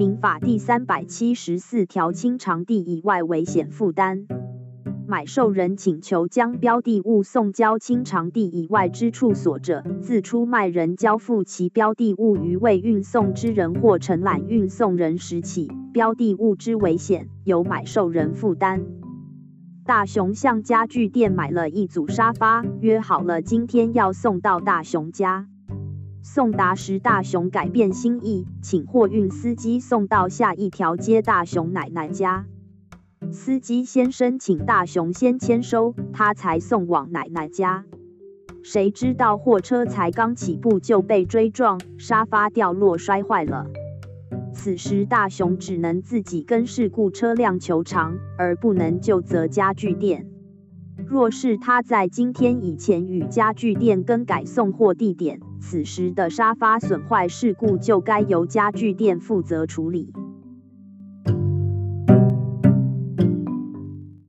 [0.00, 4.26] 民法第三百七十四条，清偿地以外危险负担。
[5.06, 18.80] 买受人请求将标的物送交清偿地以外之处所者，自出卖人交付其标的物于未运送之人或承揽运送人时起，标的物之危险由买受人负担。
[19.84, 25.46] 大雄向家具店买了一组沙发，约好了今天要送到大雄家。
[26.22, 32.46] 送达时，大雄改变心意，请货运司机送到下一条街大雄奶奶家。
[33.32, 37.84] 司机先生请大雄先签收，他才送往奶奶家。
[38.62, 43.66] 谁知道货车才刚起步就被追撞，沙发掉落摔坏了。
[44.52, 50.29] 此时大雄只能自己跟事故车辆求偿，而不能就责家具店。
[51.06, 60.12] 若是他在今天以前与家具店更改送货地点，此时的沙发损坏事故就该由家具店负责处理。